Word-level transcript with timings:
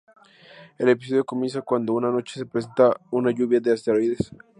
El 0.79 0.89
episodio 0.89 1.23
comienza 1.23 1.61
cuando 1.61 1.93
una 1.93 2.09
noche 2.09 2.39
se 2.39 2.47
presentara 2.47 2.99
una 3.11 3.29
lluvia 3.29 3.59
de 3.59 3.71
asteroides. 3.71 4.31